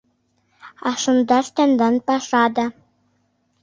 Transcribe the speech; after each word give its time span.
А 0.87 0.91
шындаш— 1.01 1.47
тендан 1.55 1.95
пашада. 2.05 2.65